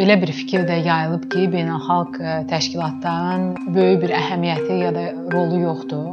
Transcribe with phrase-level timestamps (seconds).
[0.00, 5.02] belə bir fikir də yayılıb ki, beynəlxalq e, təşkilatların böyük bir əhəmiyyəti ya da
[5.34, 6.06] rolu yoxdur.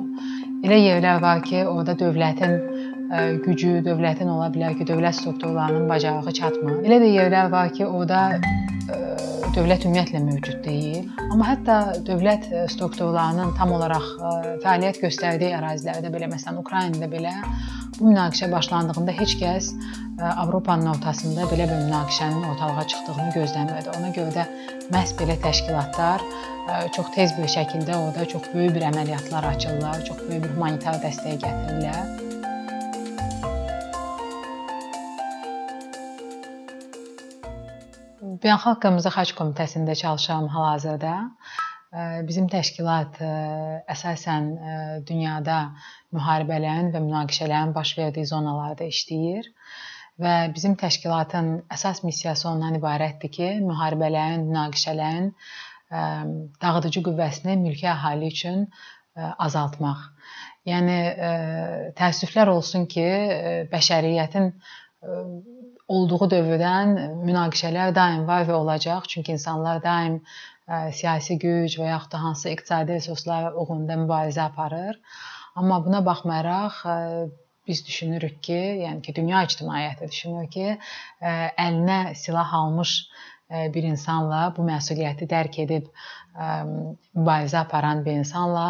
[0.67, 6.33] Elə yerlər var ki, orada dövlətin e, gücü, dövlətin ola bilər ki, dövlət strukturlarının bacarığı
[6.42, 6.81] çatmır.
[6.83, 8.99] Elə də yerlər var ki, orada e,
[9.55, 11.08] dövlət ümumiyyətlə mövcud deyil.
[11.29, 11.78] Amma hətta
[12.10, 14.10] dövlət strukturlarının tam olaraq
[14.65, 17.31] fəaliyyət göstərdiyi ərazilərdə belə, məsələn, Ukraynada belə
[17.98, 19.72] bu münaqişə başlandığında heç kəs
[20.18, 23.91] Avropanın ortasında belə bir münaqişənin ortalığa çıxdığını gözləmirdi.
[23.99, 24.45] Ona görə də
[24.89, 26.23] məhz belə təşkilatlar
[26.95, 31.38] çox tez bir şəkildə orada çox böyük bir əməliyyatlar açırlar, çox böyük bir humanitar dəstək
[31.44, 32.02] gətirirlər.
[38.41, 41.13] Beynəlxalq Qırmızı Xaç Komitəsində çalışıram hal-hazırda.
[42.25, 43.22] Bizim təşkilat
[43.94, 44.49] əsasən
[45.05, 45.59] dünyada
[46.09, 49.53] müharibələrin və münaqişələrin baş verdiyi zonalarda işləyir
[50.21, 55.31] və bizim təşkilatın əsas missiyası ondan ibarətdir ki, müharibələrin, münaqişələrin
[56.61, 58.66] dağıdıcı qüvvəsini mülki əhali üçün
[59.17, 60.02] azaltmaq.
[60.67, 60.97] Yəni
[61.97, 63.06] təəssüflər olsun ki,
[63.72, 64.52] bəşəriyyətin
[65.88, 69.08] olduğu dövrdən münaqişələr daim var və olacaq.
[69.08, 70.19] Çünki insanlar daim
[70.67, 75.00] siyasi güc və yaxud da hansı iqtisadi resurslar uğrunda mübarizə aparır.
[75.56, 76.81] Amma buna baxmayaraq
[77.67, 80.67] biz düşünürük ki, yəni ki, dünya ictimaiyyəti düşünür ki,
[81.23, 82.93] əlinə silah almış
[83.75, 85.91] bir insanla bu məsuliyyəti dərk edib
[86.38, 88.65] mübarizə aparan bir insanla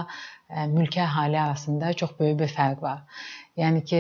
[0.71, 3.01] mülki əhali arasında çox böyük bir fərq var.
[3.57, 3.99] Yəni ki,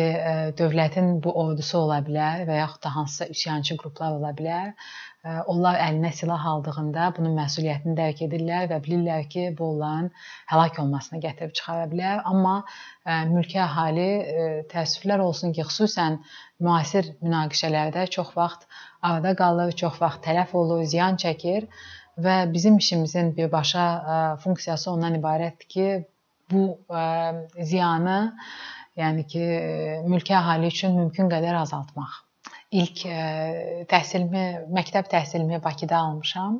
[0.59, 4.73] dövlətin bu ordusu ola bilər və yaxud da hansısa üsyançı qruplar ola bilər.
[5.51, 10.09] Onlar əlinə silah aldığında bunun məsuliyyətini dərk edirlər və bilirlər ki, bu onların
[10.51, 12.21] həlak olmasına gətirib çıxara bilər.
[12.31, 12.55] Amma
[13.31, 14.07] mülki əhali
[14.71, 16.19] təəssüflər olsun ki, xüsusən
[16.63, 18.67] müasir münaqişələrdə çox vaxt
[19.01, 21.67] arada qalır, çox vaxt tələf olur, ziyan çəkir
[22.27, 25.89] və bizim işimizin birbaşa funksiyası ondan ibarətdir ki,
[26.51, 26.63] bu
[27.59, 28.19] ziyanı
[28.97, 29.43] yəni ki,
[30.07, 32.26] mülki əhali üçün mümkün qədər azaltmaq.
[32.75, 33.01] İlk
[33.87, 34.43] təhsilimi,
[34.75, 36.57] məktəb təhsilimi Bakıda almışam.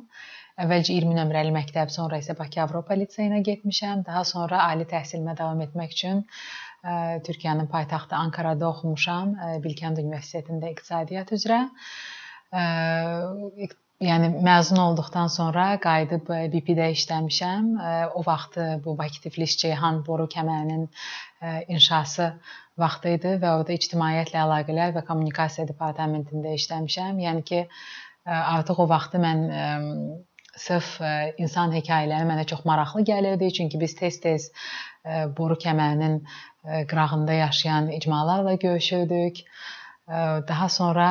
[0.58, 4.06] Əvvəlcə 20 nömrəli məktəb, sonra isə Bakı Avropa liseyinə getmişəm.
[4.06, 6.22] Daha sonra ali təhsilimə davam etmək üçün
[7.28, 9.36] Türkiyənin paytaxtı Ankarada oxumuşam,
[9.66, 11.60] Bilkənd Universitetində iqtisadiyyat üzrə.
[13.98, 17.70] Yəni məzun olduqdan sonra qayıdıb BP-də işləmişəm.
[18.14, 20.84] O vaxt bu Bakı-Tiflis-Ceyhan boru kəmərinin
[21.74, 22.28] inşası
[22.78, 27.18] vaxtı idi və orada ictimaiyyətlə əlaqələr və kommunikasiya departamentində işləmişəm.
[27.24, 27.64] Yəni ki,
[28.36, 29.42] artıq o vaxtı mən
[30.54, 30.94] sırf
[31.42, 34.52] insan hekayələri mənə çox maraqlı gəlirdi, çünki biz tez-tez
[35.40, 36.20] boru kəmərinin
[36.86, 39.42] qırağında yaşayan icmalarla görüşürdük.
[40.48, 41.08] Daha sonra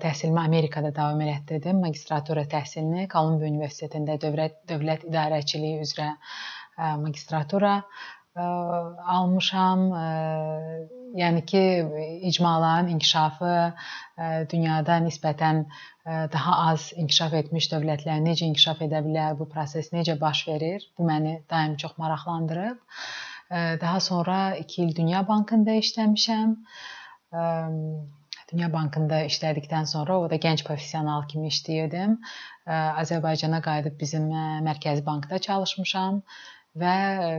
[0.00, 1.82] təhsilimi Amerikada davam elətdirdim.
[1.84, 6.14] Magistratura təhsilini Kolumbiya Universitetində dövlət dövlət idarəçiliyi üzrə
[7.02, 7.74] magistratura
[8.38, 9.84] almışam.
[11.18, 11.62] Yəni ki,
[12.30, 13.52] icmaların inkişafı
[14.52, 15.64] dünyada nisbətən
[16.32, 20.88] daha az inkişaf etmiş dövlətlər necə inkişaf edə bilər, bu proses necə baş verir?
[20.98, 22.78] Bu məni daim çox maraqlandırıb.
[23.80, 26.56] Daha sonra 2 il Dünya Bankında işləmişəm.
[28.52, 32.14] Dünya Bankında işlədikdən sonra orada gənc professional kimi işləyirdim.
[33.02, 34.30] Azərbaycana qayıdıb bizim
[34.68, 36.22] Mərkəzi Bankda çalışmışam
[36.78, 36.94] və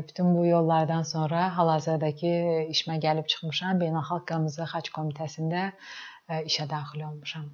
[0.10, 2.36] bütün bu yollardan sonra hal-hazırdakı
[2.76, 3.82] işimə gəlib çıxmışam.
[3.82, 5.72] Beynəlxalq Qırmızı Xaç Komitəsində
[6.46, 7.50] işə daxil olmuşam.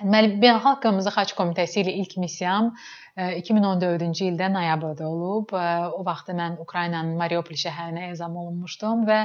[0.00, 2.72] Deməli, Beynəlxalq Qırmızı Xaç Komitəsi ilə ilk missiyam
[3.20, 5.52] 2014-cü ildə noyabrda olub.
[5.54, 9.20] O vaxt mən Ukraynanın Mariupol şəhərinə ezam olunmuşdum və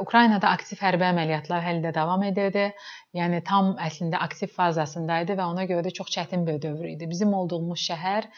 [0.00, 2.68] Ukraynada aktiv hərbi əməliyyatlar hələ də davam edirdi.
[3.16, 7.08] Yəni tam əslində aktiv fazasında idi və ona görə də çox çətin bir dövr idi.
[7.10, 8.28] Bizim olduğumuz şəhər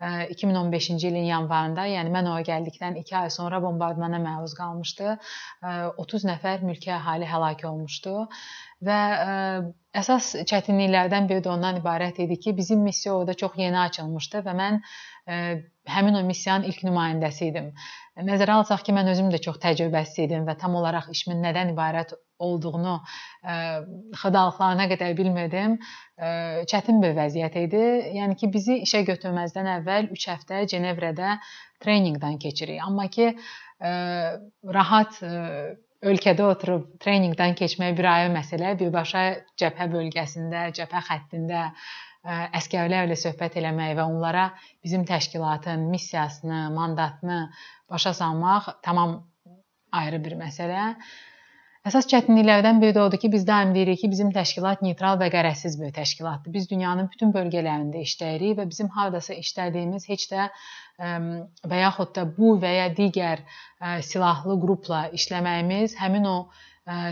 [0.00, 5.16] 2015-ci ilin yanvarında, yəni mən ora gəldikdən 2 ay sonra bombardmana məruz qalmışdı.
[5.98, 8.14] 30 nəfər mülki əhali həlak olmuşdu
[8.86, 8.98] və
[9.98, 14.54] əsas çətinliklərdən biri də ondan ibarət idi ki, bizim missiya orada çox yeni açılmışdı və
[14.62, 14.80] mən
[15.88, 17.72] həmin o missiyanın ilk nümayəndəsi idim.
[18.28, 22.14] Nəzərə alsaq ki, mən özüm də çox təcrübəsiz idim və tam olaraq işimin nədən ibarət
[22.42, 22.94] olduğunu
[24.22, 25.78] xırdalıqlarına qədər bilmirdim.
[26.72, 27.84] Çətin bir vəziyyət idi.
[28.18, 31.36] Yəni ki, bizi işə götürməzdən əvvəl 3 həftə Cenevrədə
[31.84, 32.82] treninqdən keçirik.
[32.84, 33.32] Amma ki,
[34.78, 35.20] rahat
[36.08, 39.24] ölkədə oturub treninqdən keçmək bir ayrı məsələ, birbaşa
[39.58, 41.64] cəbhə bölgəsində, cəbhə xəttində
[42.26, 44.50] əskərlərlə söhbət eləmək və onlara
[44.84, 47.40] bizim təşkilatın missiyasını, mandatını
[47.90, 49.20] başa salmaq tamam
[49.92, 50.94] ayrı bir məsələ.
[51.88, 55.78] Əsas çətinliklərdən biri də odur ki, biz daim deyirik ki, bizim təşkilat neytral və qərəzsiz
[55.80, 56.52] bir təşkilatdır.
[56.52, 60.48] Biz dünyanın bütün bölgələrində işləyirik və bizim hardasa işlədiyimiz heç də
[60.98, 63.44] və yaxud da bu və ya digər
[64.04, 66.36] silahlı qrupla işləməyimiz həmin o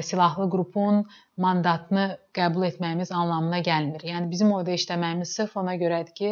[0.09, 1.03] silahlı qrupun
[1.45, 2.07] mandatını
[2.39, 4.05] qəbul etməyimiz anlamına gəlmir.
[4.11, 6.31] Yəni bizim orada işləməyimiz sırf ona görədir ki,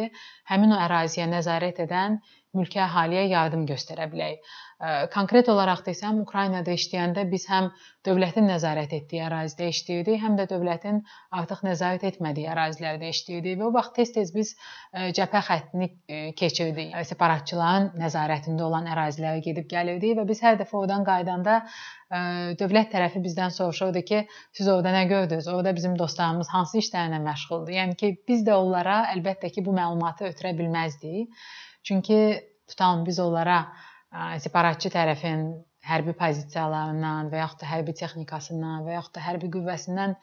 [0.51, 2.19] həmin o əraziyə nəzarət edən
[2.57, 4.41] mülki əhaliyə yardım göstərə bilək.
[5.13, 7.69] Konkret olaraq desəm, Ukraynada işləyəndə biz həm
[8.03, 10.97] dövlətin nəzarət etdiyi ərazidə işləyirdik, həm də dövlətin
[11.31, 14.51] artıq nəzarət etmədiyi ərazilərdə işləyirdik və o vaxt tez-tez biz
[14.91, 15.87] cəbhə xəttini
[16.41, 16.91] keçirdik.
[17.07, 21.61] Separatçıların nəzarətində olan ərazilərə gedib gəlirdik və biz hər dəfə oradan qayıdanda
[22.59, 25.47] dövlət tərəfi bizdən soruşurdu ki, siz orada nə gördünüz?
[25.47, 27.79] Orada bizim dostlarımız hansı işlərlə məşğuldur?
[27.79, 31.31] Yəni ki, biz də onlara əlbəttə ki, bu məlumatı ötürə bilməzdik.
[31.87, 32.19] Çünki
[32.67, 33.65] tutalım biz onlara
[34.43, 35.45] separatçı tərəfin
[35.85, 40.15] hərbi pozisiyalarından və yaxud da hərbi texnikasından və yaxud da hərbi qüvvəsindən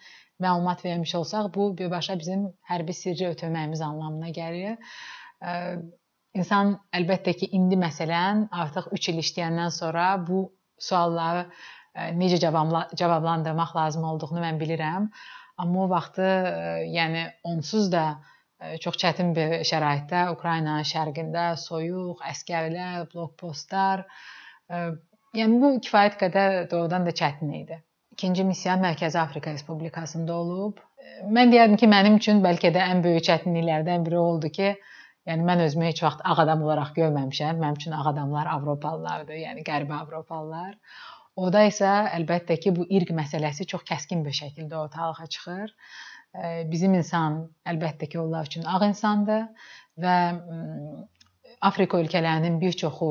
[0.42, 4.78] məlumat vermiş olsaq, bu birbaşa bizim hərbi sirri ötürməyimiz anlamına gəlir.
[6.32, 10.46] İnsan əlbəttə ki, indi məsələn artıq 3 il işləyəndən sonra bu
[10.80, 11.46] sualları
[12.18, 15.10] necə cavablandırmaq lazım olduğunu mən bilirəm.
[15.60, 16.28] Amma o vaxtı,
[16.88, 18.06] yəni onsuz da
[18.82, 24.04] çox çətin bir şəraitdə Ukraynanın şərqində soyuq, əskərlər, blokpostlar,
[25.38, 27.78] yəni bu kifayət qədər doğrudan da çətin idi.
[28.12, 30.80] İkinci missiya Mərkəzi Afrika Respublikasında olub.
[31.36, 34.74] Mən deyərdim ki, mənim üçün bəlkə də ən böyük çətinliklərdən biri oldu ki,
[35.30, 37.58] yəni mən özümü heç vaxt ağ adam olaraq görməmişəm.
[37.62, 40.76] Mənim üçün ağ adamlar Avropalılardır, yəni qərbi Avropalılar.
[41.42, 45.72] Oda isə əlbəttə ki, bu irq məsələsi çox kəskin bir şəkildə ortalığa çıxır
[46.72, 49.48] bizim insan əlbəttə ki, onlar üçün ağ insandır
[50.00, 50.16] və
[51.62, 53.10] Afrika ölkələrinin bir çoxu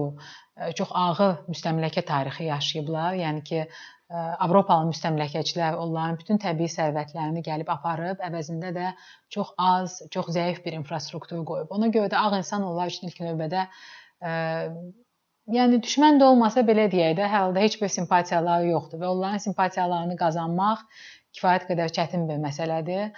[0.77, 3.17] çox ağır müstəmləkə tarixi yaşayıblar.
[3.21, 3.65] Yəni ki,
[4.11, 8.89] Avropalı müstəmləkəçilər onların bütün təbii sərvətlərini gəlib aparıb, əvəzində də
[9.31, 11.71] çox az, çox zəif bir infrastruktur qoyub.
[11.71, 13.69] Ona görə də ağ insan onlar üçün ilk növbədə
[15.55, 19.45] yəni düşmən də olmasa belə deyək də, hər halda heç bir simpatiyaları yoxdur və onların
[19.47, 20.83] simpatiyalarını qazanmaq
[21.37, 23.11] kifayət qədər çətin bir məsələdir.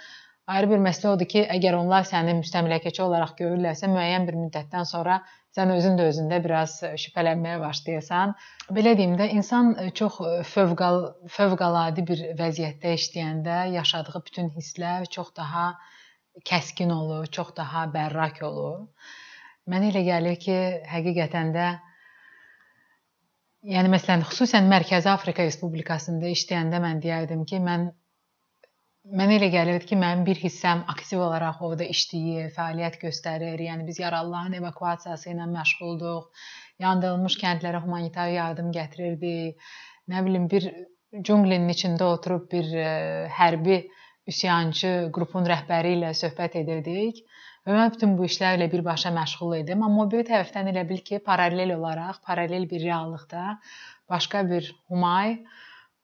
[0.54, 5.22] Ayrı bir məsələ odur ki, əgər onlar səni müstəmləkəçi olaraq görürlərsə, müəyyən bir müddətdən sonra
[5.56, 8.34] sən özün də özündə biraz şübhələnməyə başlayırsan.
[8.76, 10.18] Belə deyim də, insan çox
[10.50, 11.00] fövqal
[11.36, 15.64] fövqəladə bir vəziyyətdə işləyəndə yaşadığı bütün hisslər çox daha
[16.52, 18.84] kəskin olur, çox daha bərrak olur.
[19.70, 20.60] Mənə elə gəlir ki,
[20.92, 21.68] həqiqətən də
[23.72, 27.92] yəni məsələn, xüsusən Mərkəzi Afrika Respublikasında işləyəndə mən deyərdim ki, mən
[29.04, 33.60] Mənə elə gəlirdi ki, mənim bir hissəm aktiv olaraq orada işləyir, fəaliyyət göstərir.
[33.60, 36.46] Yəni biz yaralıların evakuasiyası ilə məşğulduq.
[36.80, 39.66] Yandırılmış kəndlərə humanitar yardım gətirirdik.
[40.08, 40.70] Nə bilim bir
[41.28, 43.76] cunglinin içində oturub bir ə, e, hərbi
[44.32, 47.20] üsyançı qrupun rəhbəri ilə söhbət edirdik.
[47.68, 49.84] Və mən bütün bu işlərlə birbaşa məşğul idim.
[49.84, 53.44] Amma bir tərəfdən elə bil ki, paralel olaraq, paralel bir reallıqda
[54.08, 55.42] başqa bir Humay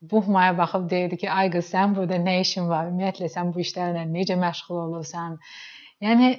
[0.00, 2.88] bu Humaya baxıb deyirdi ki, ay qız sən burada nə işin var?
[2.88, 5.36] Ümumiyyətlə sən bu işlərlə necə məşğul olursan?
[6.04, 6.30] Yəni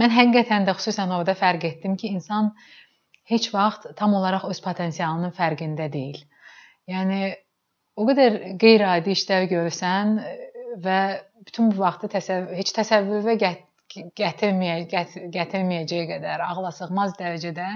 [0.00, 2.54] mən həqiqətən də xüsusən orada fərq etdim ki, insan
[3.32, 6.22] heç vaxt tam olaraq öz potensialının fərqində deyil.
[6.88, 7.20] Yəni
[7.96, 10.18] o qədər qeyri-adi işlər görürsən
[10.84, 10.98] və
[11.46, 13.36] bütün bu vaxtı təsəvvür heç təsəvvürə
[14.20, 15.04] gətirməyə
[15.36, 17.68] gətirməyəcəyi qədər ağla sığmaz dərəcədə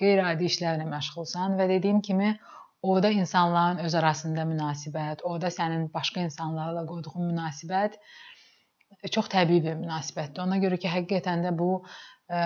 [0.00, 2.34] qeyri-adi işlərlə məşğulsan və dediyim kimi
[2.82, 7.98] Orda insanların öz arasında münasibət, orada sənin başqa insanlarla qurduğun münasibət
[9.10, 10.42] çox təbii bir münasibətdir.
[10.44, 11.72] Ona görə ki, həqiqətən də bu
[12.30, 12.44] ə,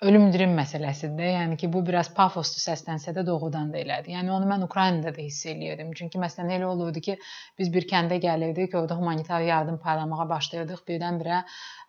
[0.00, 1.26] ölüm-dirim məsələsidir.
[1.34, 4.14] Yəni ki, bu biraz pafoslu səslənsə də doğrudan da elədir.
[4.14, 5.90] Yəni onu mən Ukraynada da hiss eləyirdim.
[5.98, 7.16] Çünki məsələn elə olurdu ki,
[7.60, 10.80] biz bir kəndə gəlirdik, orada humanitar yardım paylamağa başlayırdıq.
[10.88, 11.42] Birdən-birə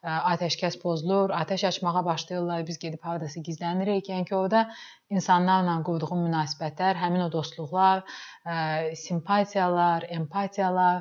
[0.03, 2.65] atəşkəs pozulur, atəş açmağa başlayırlar.
[2.68, 4.10] Biz gedib hardasa gizlənirik.
[4.12, 4.65] Yəni ki, orada
[5.10, 8.03] insanlarla qurduğum münasibətlər, həmin o dostluqlar,
[9.06, 11.00] simpatiyalar, empatiyalar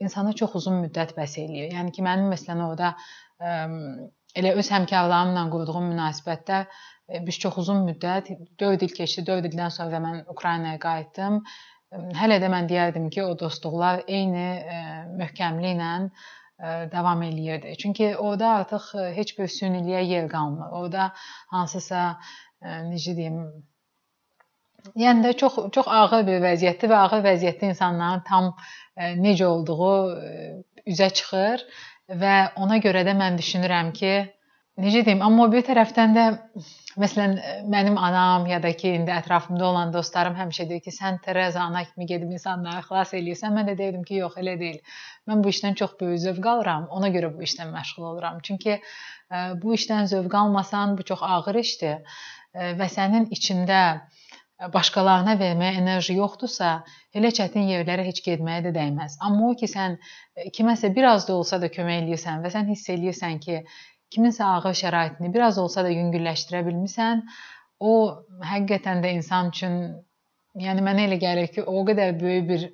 [0.00, 1.74] insana çox uzun müddət bəs eləyir.
[1.76, 2.94] Yəni ki, mənim məsələn orada
[4.38, 8.30] elə öz həmkarlarımla qurduğum münasibətdə e, biz çox uzun müddət
[8.62, 9.26] 4 il keçdi.
[9.30, 11.40] 4 ildən sonra mən Ukraynaya qayıtdım.
[12.20, 14.82] Hələ də mən deyərdim ki, o dostluqlar eyni e,
[15.22, 17.74] möhkəmliklə e, davam eləyirdi.
[17.82, 20.70] Çünki orada artıq heç bir sünniliyə yer qalmır.
[20.82, 21.10] Orada
[21.56, 22.04] hansısa
[22.62, 23.42] necə deyim,
[24.96, 28.46] Yəni də çox çox ağır bir vəziyyətdir və ağır vəziyyətdə insanların tam
[29.20, 29.88] necə olduğu
[30.88, 31.64] üzə çıxır
[32.18, 34.12] və ona görə də mən düşünürəm ki,
[34.80, 36.24] necə deyim, amma bir tərəfdən də
[37.00, 37.36] məsələn
[37.70, 41.84] mənim anam ya da ki, indi ətrafımda olan dostlarım həmişə deyir ki, sən Tereza ana
[41.84, 43.54] kimi gedib insanları xilas eləyirsən.
[43.56, 44.80] Mən də deyirdim ki, yox, elə deyil.
[45.30, 46.88] Mən bu işdən çox böyük zövq alıram.
[46.98, 48.40] Ona görə bu işlə məşğul oluram.
[48.42, 53.82] Çünki ə, bu işdən zövq almasan, bu çox ağır işdir ə, və sənin içində
[54.68, 56.70] başqalarına verməyə enerji yoxdursa,
[57.16, 59.16] elə çətin yerlərə heç getməyə də dəyməz.
[59.24, 59.96] Amma o ki, sən
[60.56, 63.62] kiməsə biraz da olsa da kömək eləyirsən və sən hiss eləyirsən ki,
[64.12, 67.24] kiminsə ağır şəraitini biraz olsa da yüngülləşdirə bilmisən,
[67.80, 67.94] o
[68.44, 69.80] həqiqətən də insan üçün,
[70.60, 72.66] yəni mənə elə gəlir ki, o qədər böyük bir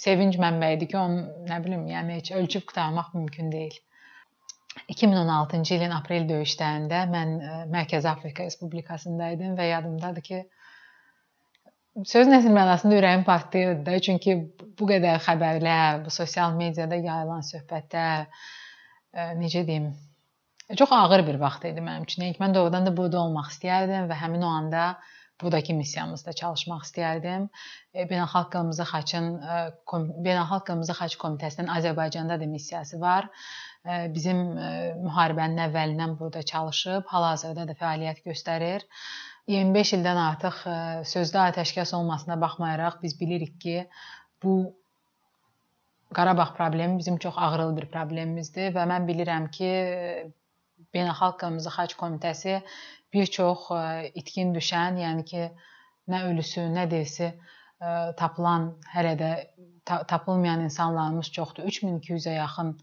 [0.00, 3.76] sevinc mənbəyidir ki, onu nə bilim, yəni heç ölçüb qurtarmaq mümkün deyil.
[4.90, 7.36] 2016-cı ilin aprel döyüşlərində mən
[7.70, 10.40] Mərkəzi Afrika Respublikasında idim və yadımdadır ki,
[12.02, 14.36] sözün əsl mənasında ürəyim partlayırdı da, çünki
[14.78, 18.26] bu qədər xəbərlər, bu sosial mediada yayılan söhbətlər,
[19.38, 19.92] necə deyim,
[20.74, 22.26] çox ağır bir vaxt idi mənim üçün.
[22.26, 24.86] Yəni mən doğrudan da burada olmaq istəyərdim və həmin o anda
[25.42, 27.46] buradakı missiyamızda çalışmaq istəyərdim.
[27.94, 29.28] Beynəlxalq Qırmızı Xaçın
[30.26, 33.28] Beynəlxalq Qırmızı Xaç Komitəsinin Azərbaycanda da missiyası var.
[34.14, 34.40] Bizim
[35.04, 38.86] müharibənin əvvəlindən burada çalışıb, hal-hazırda da fəaliyyət göstərir.
[39.48, 40.76] 25 ildən artıq e,
[41.08, 43.88] sözdə atəşkəs olmasına baxmayaraq biz bilirik ki,
[44.42, 44.54] bu
[46.14, 49.70] Qarabağ problemi bizim çox ağrılı bir problemimizdir və mən bilirəm ki,
[50.94, 52.60] Beynəlxalq Qırmızı Xaç Komitəsi
[53.12, 55.50] bir çox e, itkin düşən, yəni ki,
[56.08, 57.36] nə ölüsü, nə dirisi e,
[58.16, 59.30] tapılan, hələ də
[59.84, 61.68] tapılmayan insanlarımız çoxdur.
[61.68, 62.78] 3200-ə yaxın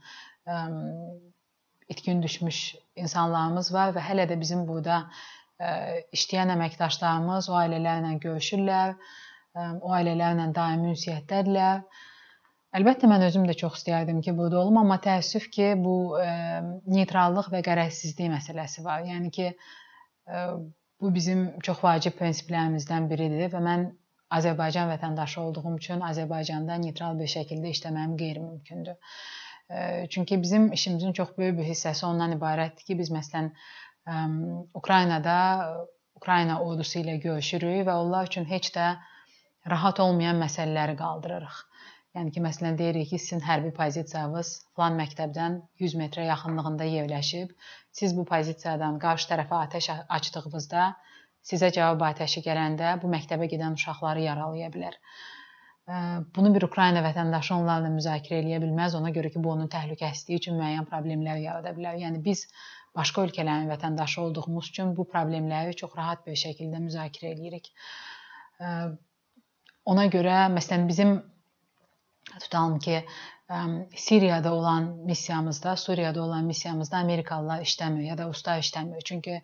[1.89, 2.59] itkin düşmüş
[2.95, 5.05] insanlarımız var və hələ də bizim burada
[6.17, 8.95] işləyən əməkdaşlarımız o ailələrlə görüşürlər,
[9.81, 11.83] o ailələrlə daimi ünsiyyətdədirlər.
[12.79, 15.95] Əlbəttə mən özüm də çox istəyərdim ki, burada olum, amma təəssüf ki, bu
[16.95, 19.03] neytrallıq və qərəzsizlik məsələsi var.
[19.09, 19.49] Yəni ki,
[21.01, 23.89] bu bizim çox vacib prinsiplərimizdən biridir və mən
[24.31, 28.95] Azərbaycan vətəndaşı olduğum üçün Azərbaycanda neytral bir şəkildə işləməyim qeyri-mümkündür.
[30.09, 33.51] Çünki bizim işimizin çox böyük bir hissəsi ondan ibarətdir ki, biz məsələn
[34.81, 35.37] Ukraynada
[36.17, 38.87] Ukrayna ordusu ilə görüşürük və onlar üçün heç də
[39.73, 41.59] rahat olmayan məsələləri qaldırırıq.
[42.17, 45.53] Yəni ki, məsələn deyirik ki, sizin hərbi pozisiyanız falan məktəbdən
[45.83, 47.53] 100 metrə yaxınlığında yerləşib.
[47.99, 50.87] Siz bu pozisiyadan qarşı tərəfə atəş açdığınızda
[51.51, 54.97] sizə cavab atəşi gələndə bu məktəbə gedən uşaqları yaralaya bilər.
[56.35, 58.97] Bunu bir Ukrayna vətəndaşı onlarla müzakirə edə bilməz.
[58.99, 61.97] Ona görə ki, bu onun təhlükəsizliyi üçün müəyyən problemlər yarada bilər.
[62.03, 62.45] Yəni biz
[62.95, 67.71] başqa ölkələrin vətəndaşı olduğumuz üçün bu problemləri çox rahat bir şəkildə müzakirə edirik.
[69.91, 71.19] Ona görə məsələn bizim
[72.39, 73.03] tutalım ki,
[73.97, 79.01] Suriyada olan missiyamızda, Suriyada olan missiyamızda Amerikalılar işləmir ya da usta işləmir.
[79.05, 79.41] Çünki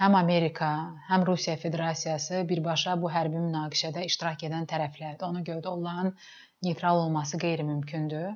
[0.00, 0.68] həm Amerika,
[1.08, 5.26] həm Rusiya Federasiyası birbaşa bu hərbi münaqişədə iştirak edən tərəflərdir.
[5.28, 6.14] Ona görə də onların
[6.64, 8.32] neytral olması qeyri-mümkündür.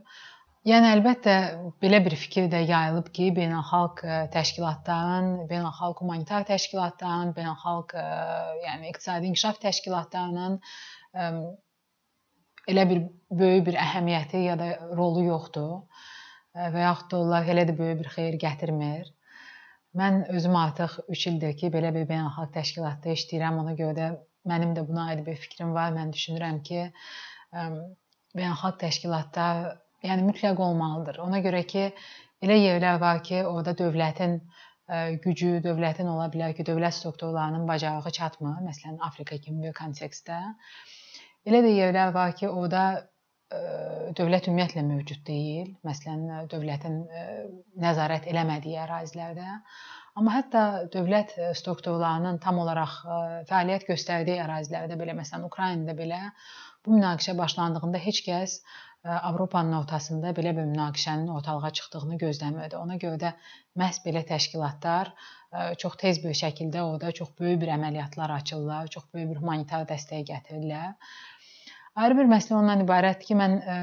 [0.67, 1.33] Yəni əlbəttə
[1.79, 8.07] belə bir fikir də yayılıb ki, beynəlxalq e, təşkilatların, beynəlxalq humanitar təşkilatların, beynəlxalq e,
[8.65, 10.57] yəni iqtisadi inkişaf təşkilatlarının
[11.23, 11.29] e,
[12.75, 13.05] elə bir
[13.43, 16.03] böyük bir əhəmiyyəti ya da rolu yoxdur
[16.57, 19.07] və yaxud da onlar elə də böyük bir xeyir gətirmir.
[20.03, 23.63] Mən özüm artıq 3 ildir ki, belə bir beynəlxalq təşkilatda işləyirəm.
[23.63, 24.13] Ona görə də
[24.51, 25.95] mənim də buna aid bir fikrim var.
[25.95, 26.89] Mən düşünürəm ki,
[27.55, 31.21] beynəlxalq təşkilatlar yəni mütləq olmalıdır.
[31.25, 31.89] Ona görə ki,
[32.45, 38.15] elə yerlər var ki, orada dövlətin e, gücü, dövlətin ola bilər ki, dövlət strukturlarının bacarığı
[38.21, 40.41] çatmır, məsələn, Afrika kimi bir kontekstdə.
[41.47, 43.61] Elə də yerlər var ki, orada e,
[44.19, 45.75] dövlət ümumiyyətlə mövcud deyil.
[45.87, 47.27] Məsələn, dövlətin e,
[47.83, 49.61] nəzarət eləmədiyi ərazilərdə.
[50.17, 52.95] Amma hətta dövlət strukturlarının tam olaraq
[53.51, 56.21] fəaliyyət göstərdiyi ərazilərdə belə, məsələn, Ukraynada belə
[56.87, 58.55] bu münaqişə başlandığında heç kəs
[59.07, 62.77] Avropanın ortasında belə bir münaqişənin ortalığa çıxdığını gözləmirdi.
[62.77, 63.33] Ona görə də
[63.79, 65.13] məhz belə təşkilatlar
[65.83, 70.27] çox tez bir şəkildə orada çox böyük bir əməliyyatlar açırlar, çox böyük bir humanitar dəstək
[70.33, 70.95] gətirirlər.
[71.97, 73.77] Ayrı bir məsələ ondan ibarətdir ki, mən ə,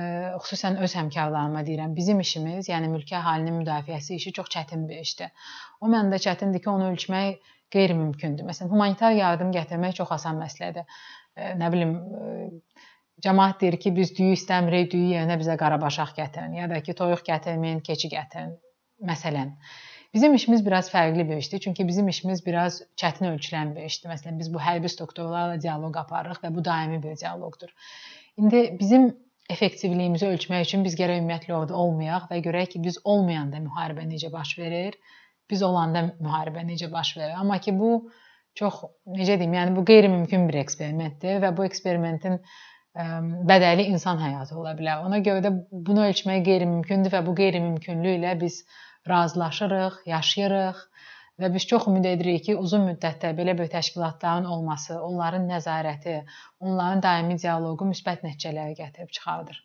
[0.43, 5.31] xüsusən öz həmkarlarıma deyirəm, bizim işimiz, yəni mülki əhalinin müdafiəsi işi çox çətin bir işdir.
[5.81, 7.39] O mənada çətindir ki, onu ölçmək
[7.73, 8.45] qeyri-mümkündür.
[8.45, 10.85] Məsələn, humanitar yardım gətirmək çox asan məsələdir.
[11.33, 16.55] Ə, nə bilim, ə, Cəmaət deyir ki, biz düyü istəmirik, düyü yerinə bizə qarabaşaq gətirin,
[16.57, 18.55] ya da ki, toyuq gətirməyin, keçi gətirin.
[19.05, 19.51] Məsələn,
[20.15, 24.09] bizim işimiz biraz fərqli bir işdir, çünki bizim işimiz biraz çətin ölçülən bir işdir.
[24.09, 27.69] Məsələn, biz bu hərbi strukturlarla dialoq aparırıq və bu daimi bir dialoqdur.
[28.37, 29.11] İndi bizim
[29.49, 34.31] effektivliyimizi ölçmək üçün biz gərək ümumiyyətlə orada olmayaq və görək ki, biz olmayanda müharibə necə
[34.33, 34.97] baş verir,
[35.51, 37.35] biz olanda müharibə necə baş verir.
[37.37, 37.93] Amma ki bu
[38.55, 42.39] çox necə deyim, yəni bu qeyri-mümkün bir eksperimentdir və bu eksperimentin
[42.93, 45.05] bədəli insan həyatı ola bilər.
[45.07, 48.63] Ona görə də bunu ölçmək qeyri-mümkündür və bu qeyri-mümkünlüklə biz
[49.09, 50.83] razılaşırıq, yaşayırıq
[51.41, 56.19] və biz çox ümid edirik ki, uzun müddətdə belə bir təşkilatların olması, onların nəzarəti,
[56.59, 59.63] onların daimi dialoqu müsbət nəticələr gətirib çıxardır.